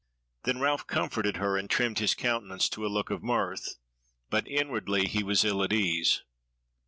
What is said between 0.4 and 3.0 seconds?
Then Ralph comforted her and trimmed his countenance to a